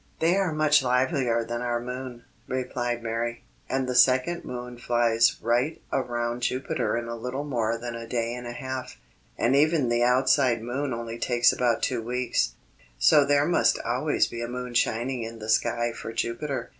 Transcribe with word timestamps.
"They 0.17 0.35
are 0.35 0.51
much 0.51 0.81
livelier 0.81 1.43
than 1.45 1.61
our 1.61 1.79
moon," 1.79 2.23
replied 2.47 3.03
Mary; 3.03 3.43
"and 3.69 3.87
the 3.87 3.93
second 3.93 4.43
moon 4.43 4.79
flies 4.79 5.35
right 5.43 5.79
around 5.93 6.41
Jupiter 6.41 6.97
in 6.97 7.07
a 7.07 7.15
little 7.15 7.43
more 7.43 7.77
than 7.77 7.93
a 7.93 8.07
day 8.07 8.33
and 8.33 8.47
a 8.47 8.51
half, 8.51 8.97
and 9.37 9.55
even 9.55 9.89
the 9.89 10.01
outside 10.01 10.63
moon 10.63 10.91
only 10.91 11.19
takes 11.19 11.53
about 11.53 11.83
two 11.83 12.01
weeks; 12.01 12.53
so 12.97 13.23
there 13.23 13.45
must 13.45 13.77
always 13.81 14.25
be 14.25 14.41
a 14.41 14.47
moon 14.47 14.73
shining 14.73 15.21
in 15.21 15.37
the 15.37 15.49
sky 15.49 15.91
for 15.91 16.11
Jupiter. 16.11 16.69